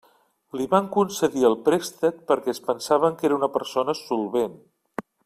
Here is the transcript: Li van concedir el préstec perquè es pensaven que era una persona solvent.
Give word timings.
Li 0.59 0.65
van 0.71 0.87
concedir 0.95 1.43
el 1.49 1.57
préstec 1.67 2.17
perquè 2.31 2.51
es 2.57 2.63
pensaven 2.71 3.21
que 3.21 3.29
era 3.29 3.39
una 3.41 3.51
persona 3.59 3.97
solvent. 4.05 4.57